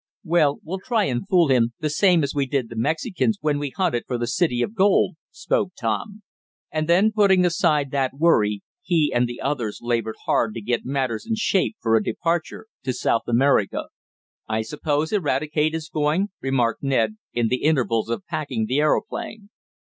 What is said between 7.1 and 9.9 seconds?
putting aside that worry, he and the others